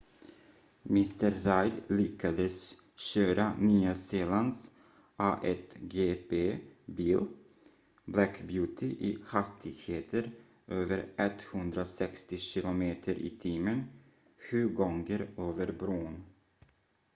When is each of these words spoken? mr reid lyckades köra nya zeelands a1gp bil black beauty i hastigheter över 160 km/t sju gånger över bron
mr 0.95 1.31
reid 1.47 1.75
lyckades 1.99 2.55
köra 2.95 3.45
nya 3.67 3.93
zeelands 4.07 4.61
a1gp 5.29 6.31
bil 6.99 7.27
black 8.15 8.41
beauty 8.51 8.89
i 9.09 9.11
hastigheter 9.25 10.31
över 10.67 11.07
160 11.15 12.37
km/t 12.37 13.83
sju 14.37 14.67
gånger 14.69 15.27
över 15.37 15.71
bron 15.71 16.23